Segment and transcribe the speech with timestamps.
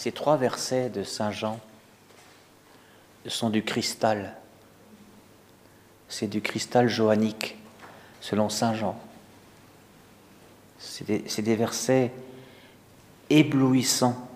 [0.00, 1.60] Ces trois versets de Saint Jean
[3.26, 4.34] sont du cristal.
[6.08, 7.58] C'est du cristal johannique,
[8.22, 8.98] selon Saint Jean.
[10.78, 12.12] C'est des, des, versets
[13.28, 14.26] éblouissants.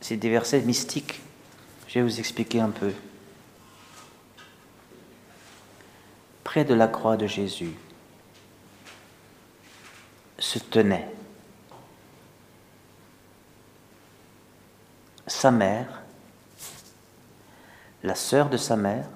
[0.00, 1.20] C'est des versets mystiques.
[1.86, 2.92] Je vais vous expliquer un peu.
[6.42, 7.76] Près de la croix de Jésus
[10.40, 11.06] se tenait
[15.26, 16.02] sa mère,
[18.02, 19.06] la sœur de sa mère,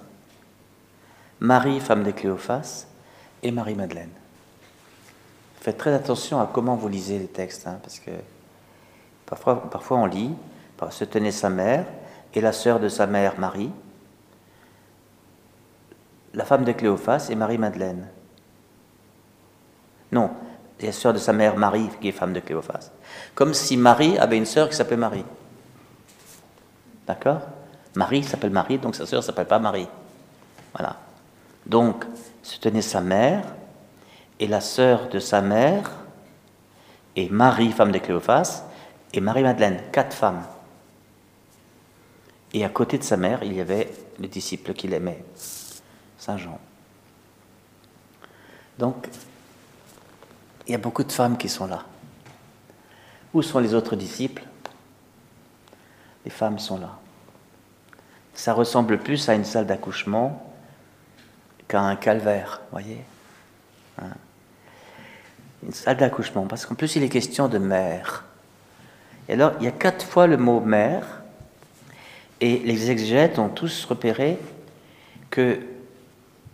[1.40, 2.86] Marie, femme de Cléophas,
[3.42, 4.10] et Marie-Madeleine.
[5.60, 8.10] Faites très attention à comment vous lisez les textes, hein, parce que
[9.26, 10.34] parfois, parfois on lit,
[10.90, 11.86] se tenait sa mère
[12.34, 13.70] et la sœur de sa mère, Marie,
[16.34, 18.06] la femme de Cléophas et Marie-Madeleine.
[20.12, 20.30] Non,
[20.80, 22.90] la sœur de sa mère, Marie, qui est femme de Cléophas.
[23.34, 25.24] Comme si Marie avait une sœur qui s'appelait Marie.
[27.08, 27.40] D'accord?
[27.96, 29.88] Marie s'appelle Marie, donc sa sœur s'appelle pas Marie.
[30.74, 30.96] Voilà.
[31.64, 32.04] Donc,
[32.42, 33.44] se tenait sa mère
[34.38, 35.90] et la sœur de sa mère
[37.16, 38.62] et Marie, femme de Cléophas,
[39.12, 40.44] et Marie-Madeleine, quatre femmes.
[42.52, 43.90] Et à côté de sa mère, il y avait
[44.20, 45.24] le disciple qu'il aimait,
[46.18, 46.60] Saint Jean.
[48.78, 49.08] Donc,
[50.66, 51.84] il y a beaucoup de femmes qui sont là.
[53.32, 54.44] Où sont les autres disciples?
[56.28, 56.98] Les femmes sont là.
[58.34, 60.54] Ça ressemble plus à une salle d'accouchement
[61.68, 63.00] qu'à un calvaire, voyez
[63.98, 64.10] hein?
[65.62, 68.26] Une salle d'accouchement, parce qu'en plus il est question de mère.
[69.30, 71.22] Et alors, il y a quatre fois le mot mère,
[72.42, 74.38] et les exégètes ont tous repéré
[75.30, 75.60] que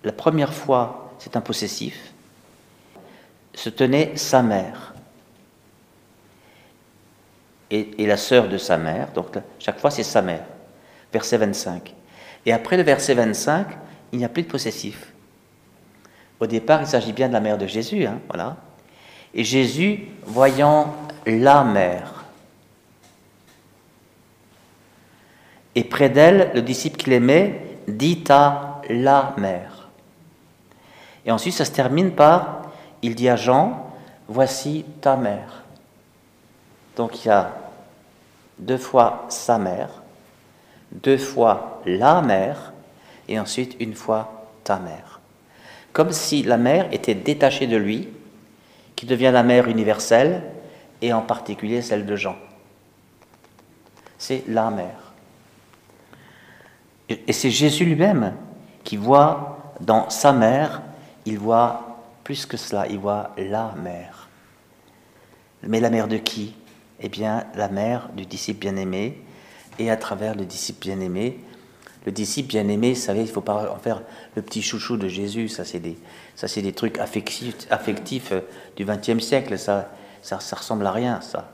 [0.05, 2.13] la première fois, c'est un possessif,
[3.55, 4.94] se tenait sa mère
[7.99, 10.45] et, la sœur de sa mère, donc chaque fois c'est sa mère,
[11.13, 11.95] verset 25.
[12.47, 13.67] Et après le verset 25,
[14.13, 15.13] il n'y a plus de possessif.
[16.41, 18.57] Au départ, il s'agit bien de la mère de Jésus, hein, voilà.
[19.35, 20.95] Et Jésus, voyant
[21.27, 22.25] la mère,
[25.75, 29.89] et près d'elle, le disciple qu'il aimait dit à la mère.
[31.27, 32.65] Et ensuite, ça se termine par
[33.05, 33.91] il dit à Jean,
[34.29, 35.65] voici ta mère.
[36.97, 37.53] Donc il y a
[38.59, 40.03] deux fois sa mère,
[40.93, 42.73] deux fois la mère,
[43.29, 45.21] et ensuite une fois ta mère.
[45.93, 48.09] Comme si la mère était détachée de lui,
[48.97, 50.43] qui devient la mère universelle,
[51.03, 52.37] et en particulier celle de Jean.
[54.19, 55.13] C'est la mère.
[57.09, 58.35] Et c'est Jésus lui-même
[58.83, 60.83] qui voit dans sa mère,
[61.27, 64.29] il voit plus que cela, il voit la mère.
[65.63, 66.55] Mais la mère de qui?
[67.01, 69.21] Eh bien, la mère du disciple bien-aimé,
[69.79, 71.39] et à travers le disciple bien-aimé,
[72.07, 74.03] le disciple bien-aimé, vous savez, il ne faut pas en faire
[74.37, 75.97] le petit chouchou de Jésus, ça c'est des,
[76.57, 78.41] des trucs affectifs, euh,
[78.77, 79.91] du XXe siècle, ça,
[80.23, 81.51] ça, ressemble à rien, ça.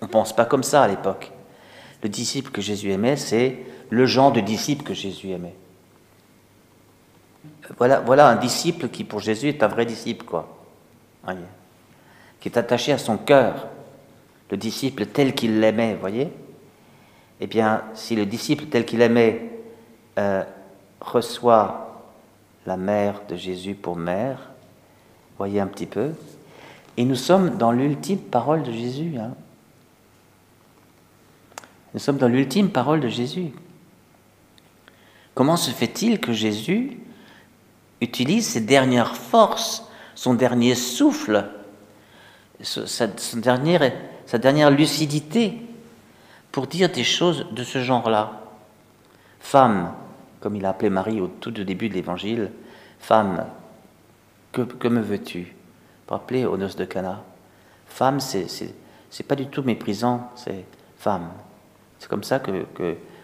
[0.00, 1.32] on ne pense pas comme ça à l'époque.
[2.02, 3.58] Le disciple que Jésus aimait, c'est
[3.88, 5.54] le genre de disciple que Jésus aimait.
[7.78, 10.58] Voilà, voilà un disciple qui, pour Jésus, est un vrai disciple, quoi.
[12.40, 13.68] Qui est attaché à son cœur.
[14.52, 16.30] Le disciple tel qu'il l'aimait, voyez
[17.40, 19.50] Eh bien, si le disciple tel qu'il aimait
[20.18, 20.44] euh,
[21.00, 22.04] reçoit
[22.66, 24.50] la mère de Jésus pour mère,
[25.38, 26.10] voyez un petit peu,
[26.98, 29.14] et nous sommes dans l'ultime parole de Jésus.
[29.18, 29.32] Hein.
[31.94, 33.52] Nous sommes dans l'ultime parole de Jésus.
[35.32, 36.98] Comment se fait-il que Jésus
[38.02, 41.48] utilise ses dernières forces, son dernier souffle,
[42.60, 43.90] sa, dernière,
[44.26, 45.60] sa dernière lucidité
[46.50, 48.40] pour dire des choses de ce genre-là.
[49.40, 49.92] Femme,
[50.40, 52.50] comme il a appelé Marie au tout début de l'évangile,
[53.00, 53.46] femme,
[54.52, 55.54] que, me veux-tu?
[56.08, 57.22] Rappelez aux noces de Cana.
[57.86, 60.66] Femme, c'est, c'est, pas du tout méprisant, c'est
[60.98, 61.30] femme.
[61.98, 62.66] C'est comme ça que,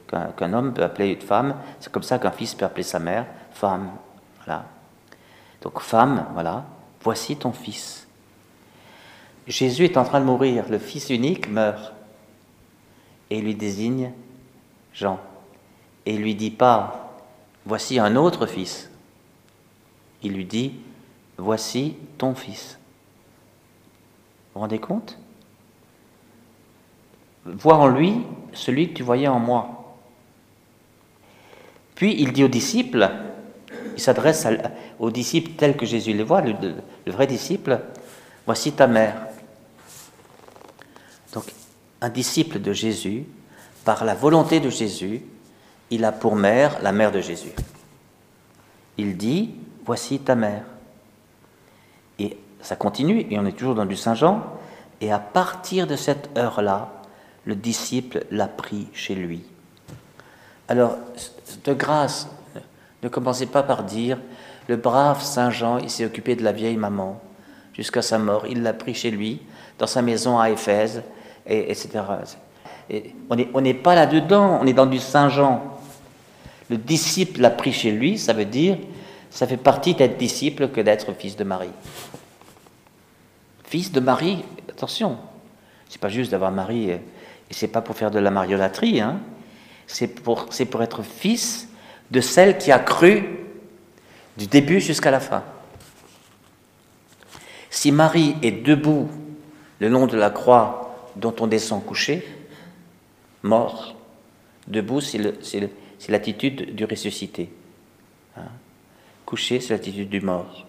[0.08, 3.26] qu'un, homme peut appeler une femme, c'est comme ça qu'un fils peut appeler sa mère,
[3.52, 3.90] femme.
[5.60, 6.64] Donc femme, voilà,
[7.02, 8.07] voici ton fils.
[9.48, 11.94] Jésus est en train de mourir, le fils unique meurt.
[13.30, 14.12] Et il lui désigne
[14.92, 15.18] Jean.
[16.06, 17.16] Et il lui dit pas,
[17.64, 18.90] voici un autre fils.
[20.22, 20.74] Il lui dit,
[21.38, 22.78] voici ton fils.
[24.48, 25.18] Vous vous rendez compte?
[27.44, 28.20] Vois en lui
[28.52, 29.96] celui que tu voyais en moi.
[31.94, 33.10] Puis il dit aux disciples,
[33.96, 34.46] il s'adresse
[34.98, 36.74] aux disciples tels que Jésus les voit, le,
[37.06, 37.80] vrai disciple,
[38.46, 39.27] voici ta mère.
[42.00, 43.24] Un disciple de Jésus,
[43.84, 45.22] par la volonté de Jésus,
[45.90, 47.52] il a pour mère la mère de Jésus.
[48.96, 49.54] Il dit,
[49.84, 50.64] voici ta mère.
[52.18, 54.44] Et ça continue, et on est toujours dans du Saint Jean,
[55.00, 56.92] et à partir de cette heure-là,
[57.44, 59.44] le disciple l'a pris chez lui.
[60.68, 60.96] Alors,
[61.64, 62.28] de grâce,
[63.02, 64.18] ne commencez pas par dire,
[64.68, 67.20] le brave Saint Jean, il s'est occupé de la vieille maman
[67.78, 69.40] jusqu'à sa mort, il l'a pris chez lui,
[69.78, 71.02] dans sa maison à Éphèse,
[71.48, 71.88] et, etc.
[72.90, 75.62] Et on n'est pas là-dedans, on est dans du Saint Jean.
[76.70, 78.76] Le disciple l'a pris chez lui, ça veut dire,
[79.30, 81.70] ça fait partie d'être disciple que d'être fils de Marie.
[83.64, 85.18] Fils de Marie, attention,
[85.88, 87.00] c'est pas juste d'avoir Marie, et
[87.50, 89.20] c'est pas pour faire de la mariolatrie, hein.
[89.86, 91.68] c'est pour être fils
[92.10, 93.24] de celle qui a cru
[94.36, 95.42] du début jusqu'à la fin.
[97.70, 99.08] Si Marie est debout
[99.78, 100.87] le long de la croix
[101.18, 102.26] dont on descend couché,
[103.42, 103.94] mort,
[104.66, 105.70] debout, c'est
[106.08, 107.50] l'attitude du ressuscité.
[108.36, 108.42] Hein?
[109.26, 110.66] Couché, c'est l'attitude du mort.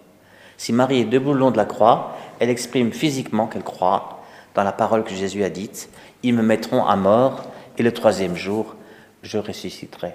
[0.56, 4.22] Si Marie est debout le long de la croix, elle exprime physiquement qu'elle croit
[4.54, 5.88] dans la parole que Jésus a dite
[6.22, 7.44] Ils me mettront à mort
[7.78, 8.76] et le troisième jour,
[9.22, 10.12] je ressusciterai.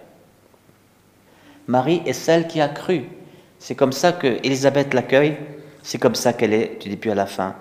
[1.67, 3.05] Marie est celle qui a cru.
[3.57, 5.37] C'est comme ça que Élisabeth l'accueille,
[5.81, 7.55] c'est comme ça qu'elle est du début à la fin.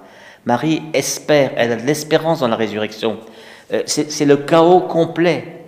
[0.47, 3.19] Marie espère, elle a de l'espérance dans la résurrection.
[3.73, 5.63] Euh, c'est le chaos complet.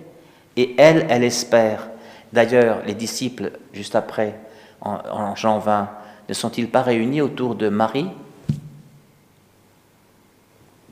[0.55, 1.89] Et elle, elle espère.
[2.33, 4.35] D'ailleurs, les disciples, juste après,
[4.81, 5.89] en, en Jean 20,
[6.29, 8.09] ne sont-ils pas réunis autour de Marie?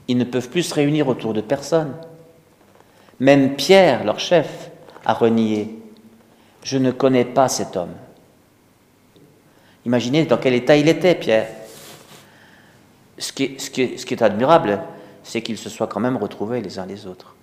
[0.08, 1.94] Ils ne peuvent plus se réunir autour de personne.
[3.20, 4.70] Même Pierre, leur chef,
[5.06, 5.80] a renié.
[6.64, 7.94] Je ne connais pas cet homme.
[9.86, 11.48] Imaginez dans quel état il était, Pierre.
[13.18, 14.82] Ce qui est, admirable,
[15.24, 17.36] c'est qu'ils se soient quand même retrouvés les uns les autres.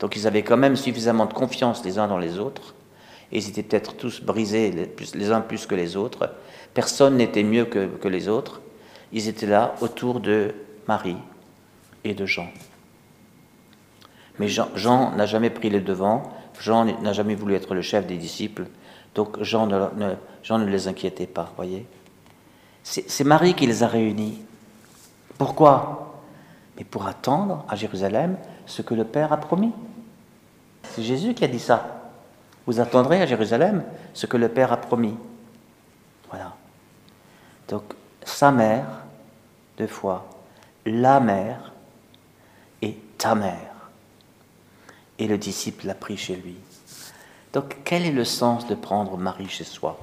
[0.00, 2.74] Donc ils avaient quand même suffisamment de confiance les uns dans les autres,
[3.32, 6.28] et ils étaient peut-être tous brisés les, uns plus que les autres,
[6.74, 8.60] Personne n'était mieux que, les autres.
[9.12, 10.52] Ils étaient là autour de
[10.88, 11.16] Marie
[12.02, 12.48] et de Jean.
[14.40, 16.24] Mais Jean, n'a jamais pris le devant,
[16.60, 18.66] Jean n'a jamais voulu être le chef des disciples,
[19.14, 21.86] donc Jean ne, Jean ne les inquiétait pas, voyez.
[22.82, 24.42] C'est Marie qui les a réunis.
[25.38, 26.22] Pourquoi?
[26.76, 28.36] Mais pour attendre à Jérusalem
[28.66, 29.72] ce que le Père a promis.
[30.82, 32.10] C'est Jésus qui a dit ça.
[32.66, 35.16] Vous attendrez à Jérusalem ce que le Père a promis.
[36.30, 36.54] Voilà.
[37.68, 37.82] Donc,
[38.24, 38.86] sa mère,
[39.78, 40.26] deux fois,
[40.86, 41.72] la mère
[42.82, 43.90] et ta mère.
[45.18, 46.56] Et le disciple l'a pris chez lui.
[47.52, 49.98] Donc, quel est le sens de prendre Marie chez soi?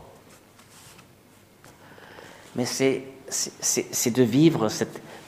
[2.56, 4.68] Mais c'est, c'est, de, vivre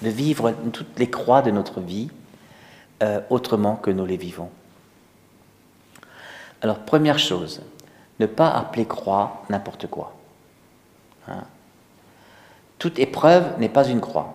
[0.01, 2.09] de vivre toutes les croix de notre vie
[3.01, 4.49] euh, autrement que nous les vivons.
[6.61, 7.61] Alors, première chose,
[8.19, 10.15] ne pas appeler croix n'importe quoi.
[11.27, 11.43] Hein
[12.83, 14.33] toute épreuve n'est pas une croix.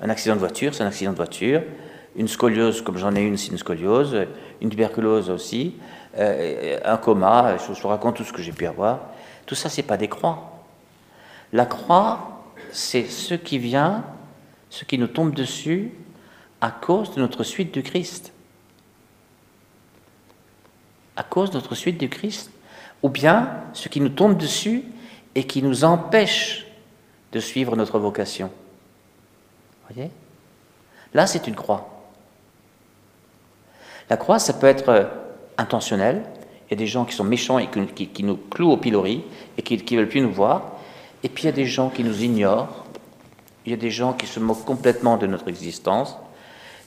[0.00, 1.60] Un accident de voiture, c'est un accident de voiture.
[2.14, 4.16] Une scoliose, comme j'en ai une, c'est une scoliose.
[4.60, 5.74] Une tuberculose aussi.
[6.16, 9.00] Euh, un coma, je vous raconte tout ce que j'ai pu avoir.
[9.46, 10.61] Tout ça, c'est pas des croix.
[11.52, 14.04] La croix, c'est ce qui vient,
[14.70, 15.92] ce qui nous tombe dessus
[16.60, 18.32] à cause de notre suite du Christ.
[21.16, 22.50] À cause de notre suite du Christ.
[23.02, 24.84] Ou bien ce qui nous tombe dessus
[25.34, 26.66] et qui nous empêche
[27.32, 28.50] de suivre notre vocation.
[29.88, 30.10] Voyez?
[31.12, 32.06] Là, c'est une croix.
[34.08, 35.04] La croix, ça peut être euh,
[35.58, 36.22] intentionnel.
[36.66, 39.24] Il y a des gens qui sont méchants et qui, nous clouent au pilori
[39.58, 40.78] et qui ne veulent plus nous voir.
[41.22, 42.84] Et puis il y a des gens qui nous ignorent.
[43.64, 46.16] Il y a des gens qui se moquent complètement de notre existence.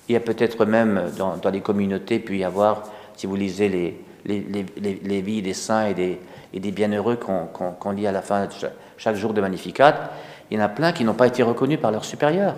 [0.09, 2.83] Il y a peut-être même dans, les communautés, puis y avoir,
[3.15, 6.19] si vous lisez les, les, vies des saints et des,
[6.53, 8.51] et des bienheureux qu'on lit à la fin de
[8.97, 10.11] chaque jour de Magnificat,
[10.51, 12.57] il y en a plein qui n'ont pas été reconnus par leurs supérieurs.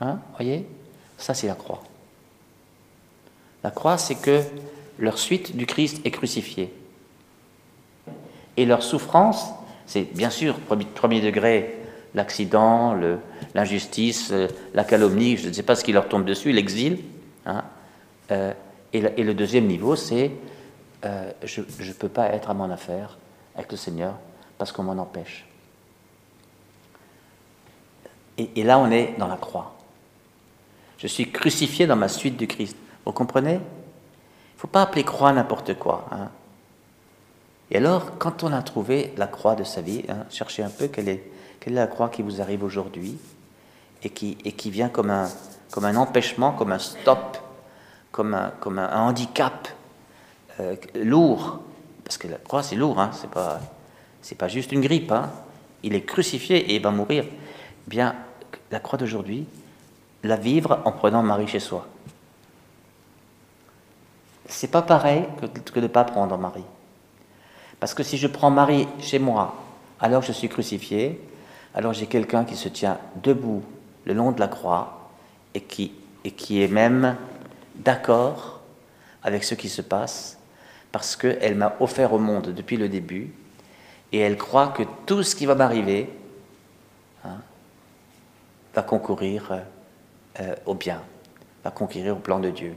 [0.00, 0.66] Hein, voyez?
[1.16, 1.82] Ça, c'est la croix.
[3.62, 4.42] La croix, c'est que
[4.98, 6.74] leur suite du Christ est crucifiée.
[8.56, 9.46] Et leur souffrance,
[9.86, 10.58] c'est bien sûr,
[10.94, 11.78] premier, degré,
[12.14, 12.96] l'accident,
[13.54, 16.98] l'injustice, euh, la calomnie, je ne sais pas ce qui leur tombe dessus, l'exil.
[17.46, 17.64] Hein,
[18.30, 18.52] euh,
[18.92, 20.30] et, le deuxième niveau, c'est
[21.04, 23.18] euh, je ne peux pas être à mon affaire
[23.56, 24.14] avec le Seigneur
[24.58, 25.46] parce qu'on m'en empêche.
[28.38, 29.74] Et, là, on est dans la croix.
[30.98, 32.76] Je suis crucifié dans ma suite du Christ.
[33.04, 33.54] Vous comprenez?
[33.54, 36.06] Il ne faut pas appeler croix n'importe quoi.
[36.10, 36.30] Hein.
[37.72, 40.88] Et alors, quand on a trouvé la croix de sa vie, hein, cherchez un peu
[40.88, 41.24] quelle est,
[41.66, 43.16] la croix qui vous arrive aujourd'hui,
[44.04, 47.38] et qui, vient comme un, empêchement, comme un stop,
[48.10, 48.52] comme un,
[48.92, 49.68] handicap
[50.60, 51.60] euh, lourd.
[52.04, 53.10] Parce que la croix, c'est lourd, hein,
[54.20, 55.10] c'est pas, juste une grippe.
[55.10, 55.30] Hein.
[55.82, 57.24] Il est crucifié et il va mourir.
[57.26, 58.14] Eh bien,
[58.70, 59.46] la croix d'aujourd'hui,
[60.24, 61.86] la vivre en prenant Marie chez soi.
[64.46, 66.64] C'est pas pareil que de ne pas prendre Marie.
[67.82, 69.56] Parce que si je prends Marie chez moi,
[69.98, 71.20] alors je suis crucifié,
[71.74, 73.64] alors j'ai quelqu'un qui se tient debout
[74.04, 75.10] le long de la croix
[75.52, 75.90] et qui,
[76.22, 77.16] et qui est même
[77.74, 78.60] d'accord
[79.24, 80.38] avec ce qui se passe
[80.92, 83.34] parce qu'elle m'a offert au monde depuis le début
[84.12, 86.08] et elle croit que tout ce qui va m'arriver
[87.24, 87.38] hein,
[88.76, 89.58] va concourir
[90.38, 91.02] euh, au bien,
[91.64, 92.76] va concourir au plan de Dieu.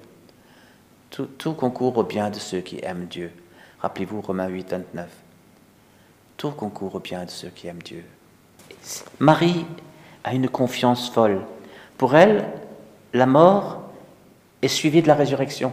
[1.12, 3.31] Tout, concourt au bien de ceux qui aiment Dieu.
[3.86, 5.08] Rappelez-vous Romains 8, 29.
[6.38, 8.04] Tout concourt au bien de ceux qui aiment Dieu.
[9.20, 9.63] Marie
[10.24, 11.42] a une confiance folle.
[11.96, 12.48] Pour elle,
[13.13, 13.84] la mort
[14.63, 15.72] est suivie de la résurrection.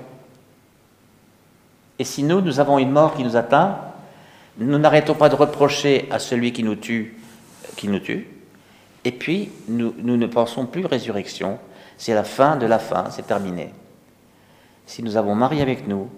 [1.98, 3.78] Et si nous, nous avons une mort qui nous atteint,
[4.58, 7.16] nous n'arrêtons pas de reprocher à celui qui nous tue,
[7.76, 8.28] qui nous tue,
[9.06, 11.58] et puis nous, nous ne pensons plus résurrection,
[11.96, 13.72] c'est la fin de la fin, c'est terminé.
[14.84, 16.10] Si nous avons Marie avec nous,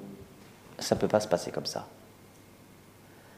[0.78, 1.86] ça ne peut pas se passer comme ça.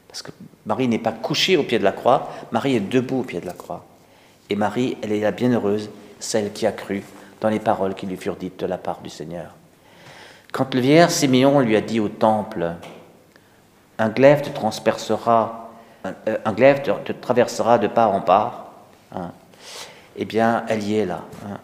[0.09, 0.31] Parce que
[0.65, 3.47] Marie n'est pas couchée au pied de la croix, Marie est debout au pied de
[3.47, 3.85] la croix.
[4.49, 7.03] Et Marie, elle est la bienheureuse, celle qui a cru
[7.41, 9.55] dans les paroles qui lui furent dites de la part du Seigneur.
[10.53, 12.73] Quand le vieillard Siméon lui a dit au temple,
[13.99, 15.71] un glaive te transpercera,
[16.05, 18.73] un, euh, glaive te, traversera de part en part,
[19.13, 19.33] hein,
[20.17, 21.25] eh bien, elle y est là.
[21.45, 21.59] Hein.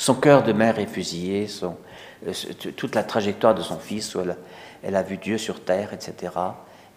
[0.00, 2.32] Son cœur de mère est fusillé, euh,
[2.74, 4.22] toute la trajectoire de son fils, où
[4.82, 6.32] elle, a vu Dieu sur terre, etc.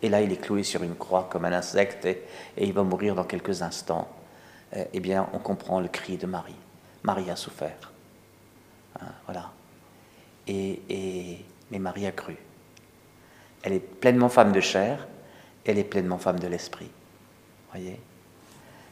[0.01, 2.23] Et là, il est cloué sur une croix comme un insecte et,
[2.57, 4.07] il va mourir dans quelques instants.
[4.77, 6.55] Euh, eh bien, on comprend le cri de Marie.
[7.03, 7.91] Marie a souffert.
[9.01, 9.51] Hein, voilà.
[10.47, 12.37] Et, mais Marie a cru.
[13.63, 15.09] Elle est pleinement femme de chair,
[15.65, 16.89] elle est pleinement femme de l'esprit.
[17.73, 17.99] Voyez?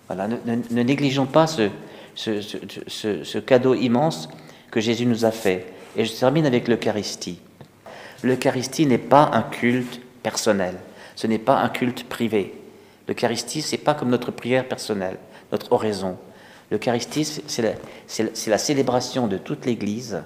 [0.07, 1.69] Voilà, ne, négligeons pas ce,
[2.15, 4.29] ce, cadeau immense
[4.69, 5.67] que Jésus nous a fait.
[5.95, 7.39] Et je termine avec l'Eucharistie.
[8.23, 10.75] L'Eucharistie n'est pas un culte personnel,
[11.15, 12.53] ce n'est pas un culte privé.
[13.07, 15.17] L'Eucharistie, c'est pas comme notre prière personnelle
[15.51, 16.17] notre oraison.
[16.69, 20.21] L'Eucharistie, c'est la, célébration de toute l'Église.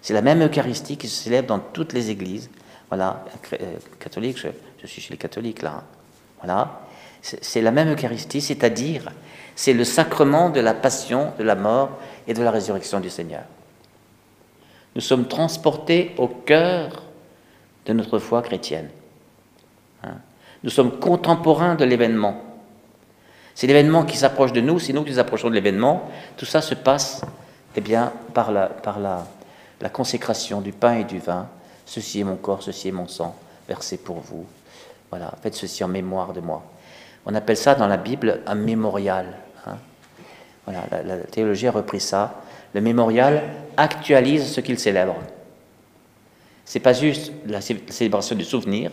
[0.00, 2.50] C'est la même Eucharistie qui se célèbre dans toutes les églises.
[2.88, 5.84] Voilà, euh, catholique, je, suis chez les catholiques là.
[6.40, 6.82] Voilà,
[7.22, 9.12] c'est la même Eucharistie, c'est-à-dire
[9.54, 11.90] c'est le sacrement de la passion, de la mort
[12.26, 13.42] et de la résurrection du Seigneur.
[14.94, 17.02] Nous sommes transportés au cœur
[17.86, 18.88] de notre foi chrétienne.
[20.04, 20.16] Hein?
[20.62, 22.42] Nous sommes contemporains de l'événement.
[23.54, 26.10] C'est l'événement qui s'approche de nous, c'est nous qui nous approchons de l'événement.
[26.36, 27.22] Tout ça se passe
[27.76, 29.26] eh bien, par, la, par la,
[29.80, 31.48] la consécration du pain et du vin.
[31.84, 33.34] Ceci est mon corps, ceci est mon sang,
[33.68, 34.46] versé pour vous.
[35.10, 36.62] Voilà, faites ceci en mémoire de moi.
[37.24, 39.26] On appelle ça dans la Bible un mémorial.
[39.66, 39.76] Hein.
[40.64, 42.42] Voilà, la, théologie a repris ça.
[42.74, 43.42] Le mémorial
[43.76, 45.16] actualise ce qu'il célèbre.
[46.64, 48.92] C'est pas juste la célébration du souvenir.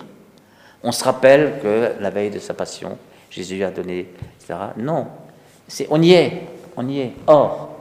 [0.84, 2.98] On se rappelle que la veille de sa passion,
[3.30, 4.10] Jésus a donné,
[4.40, 4.60] etc.
[4.78, 5.08] Non,
[5.68, 6.42] c'est, on y est,
[6.78, 7.14] on y est.
[7.28, 7.78] Or,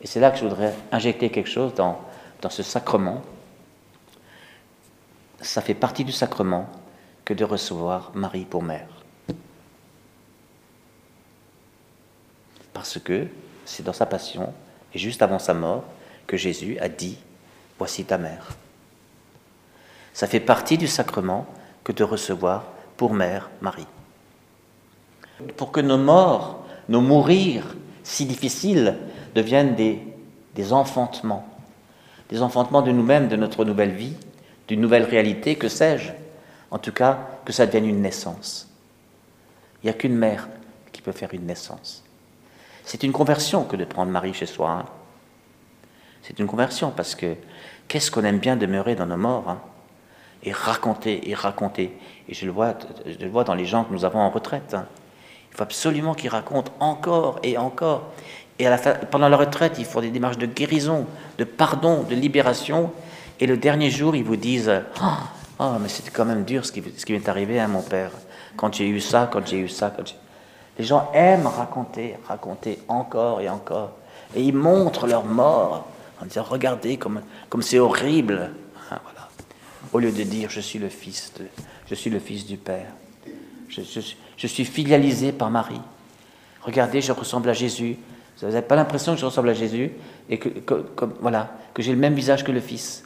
[0.00, 1.98] et c'est là que je voudrais injecter quelque chose dans,
[2.40, 3.22] dans ce sacrement.
[5.40, 6.68] Ça fait partie du sacrement
[7.24, 8.86] que de recevoir Marie pour mère.
[12.72, 13.26] Parce que
[13.64, 14.52] c'est dans sa passion,
[14.94, 15.84] et juste avant sa mort,
[16.26, 17.18] que Jésus a dit,
[17.78, 18.50] Voici ta mère.
[20.12, 21.46] Ça fait partie du sacrement
[21.82, 22.64] que de recevoir
[22.96, 23.88] pour mère Marie
[25.56, 28.96] pour que nos morts, nos mourir si difficiles
[29.34, 31.46] deviennent des, enfantements,
[32.28, 34.14] des enfantements de nous-mêmes, de notre nouvelle vie,
[34.68, 36.12] d'une nouvelle réalité, que sais-je
[36.70, 38.68] En tout cas, que ça devienne une naissance.
[39.82, 40.48] Il n'y a qu'une mère
[40.92, 42.04] qui peut faire une naissance.
[42.84, 44.70] C'est une conversion que de prendre Marie chez soi.
[44.70, 44.84] Hein.
[46.22, 47.34] C'est une conversion parce que
[47.88, 49.60] qu'est-ce qu'on aime bien demeurer dans nos morts hein,
[50.42, 51.96] et raconter et raconter.
[52.28, 52.74] Et je le vois,
[53.06, 54.74] je le vois dans les gens que nous avons en retraite.
[54.74, 54.86] Hein.
[55.50, 58.12] Il faut absolument qu'ils racontent encore et encore.
[58.58, 58.66] Et
[59.10, 61.06] pendant la retraite, ils font des démarches de guérison,
[61.38, 62.92] de pardon, de libération.
[63.40, 64.72] Et le dernier jour, ils vous disent
[65.58, 68.10] Oh, mais c'était quand même dur ce qui, ce qui m'est arrivé à mon père.
[68.56, 69.92] Quand j'ai eu ça, quand j'ai eu ça.
[69.94, 70.14] Quand
[70.78, 73.92] les gens aiment raconter, raconter encore et encore.
[74.34, 75.86] Et ils montrent leur mort
[76.20, 77.20] en disant Regardez comme
[77.60, 78.50] c'est horrible.
[78.90, 79.28] Hein, voilà.
[79.92, 81.32] Au lieu de dire Je suis le fils,
[81.86, 82.86] je suis le fils du Père.
[83.68, 85.80] Je, suis filialisé par Marie.
[86.62, 87.96] Regardez, je ressemble à Jésus.
[88.40, 89.92] Vous n'avez pas l'impression que je ressemble à Jésus
[90.28, 90.50] et que,
[91.20, 93.04] voilà, que j'ai le même visage que le Fils.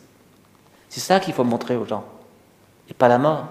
[0.89, 2.05] C'est ça qu'il faut montrer aux gens,
[2.89, 3.47] et pas la mort.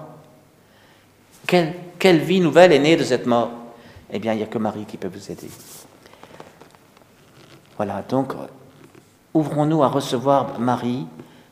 [1.48, 3.52] Quelle vie nouvelle est née de cette mort?
[4.16, 5.50] Eh bien, il n'y a que Marie qui peut vous aider.
[7.76, 8.32] Voilà, donc,
[9.34, 11.06] ouvrons-nous à recevoir Marie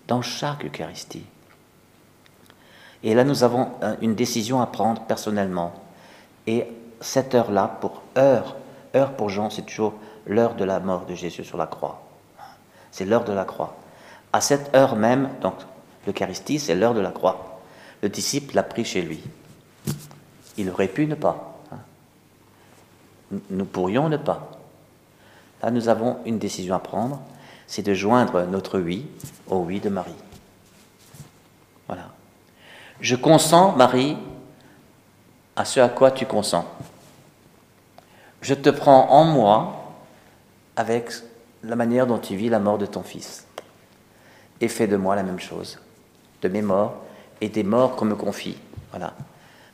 [0.08, 1.26] dans chaque Eucharistie.
[3.04, 5.74] Et là, nous avons euh, une décision à prendre personnellement.
[6.48, 6.66] Et
[7.02, 8.56] cette heure-là, pour heure,
[8.96, 12.02] heure pour Jean, c'est toujours l'heure de la mort de Jésus sur la croix.
[12.92, 13.76] C'est l'heure de la croix.
[14.32, 15.56] À cette heure même, donc
[16.08, 17.60] l'Eucharistie, c'est l'heure de la croix.
[18.02, 19.22] Le disciple l'a pris chez lui.
[20.56, 21.53] Il aurait pu ne pas.
[23.50, 24.52] Nous pourrions ne pas.
[25.62, 27.22] Là, nous avons une décision à prendre,
[27.68, 29.06] c'est de joindre notre oui
[29.48, 30.12] au oui de Marie.
[31.88, 32.10] Voilà.
[33.00, 34.18] Je consens, Marie,
[35.56, 36.66] à ce à quoi tu consens.
[38.42, 39.96] Je te prends en moi
[40.76, 41.12] avec
[41.64, 43.48] la manière dont tu vis la mort de ton fils.
[44.60, 45.80] Et fais de moi la même chose,
[46.42, 46.96] de mes morts
[47.42, 48.58] et des morts qu'on me confie.
[48.92, 49.14] Voilà.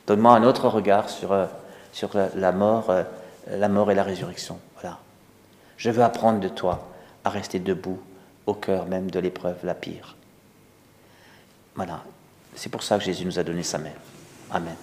[0.06, 1.46] Donne-moi un autre regard sur, euh,
[1.92, 3.02] sur la mort, euh,
[3.50, 4.58] la mort et la résurrection.
[4.80, 4.98] Voilà.
[5.76, 6.88] Je veux apprendre de toi
[7.24, 8.00] à rester debout
[8.46, 10.16] au cœur même de l'épreuve la pire.
[11.74, 12.02] Voilà.
[12.54, 14.00] C'est pour ça que Jésus nous a donné sa mère.
[14.50, 14.76] Amen.